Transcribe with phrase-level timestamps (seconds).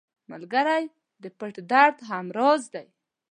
[0.31, 0.83] ملګری
[1.23, 2.87] د پټ درد هم راز دی